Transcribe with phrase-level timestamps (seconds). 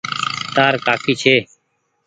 [0.55, 1.35] تآر ڪآڪي ڇي۔